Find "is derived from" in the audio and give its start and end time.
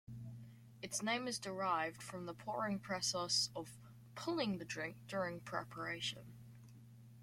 1.27-2.25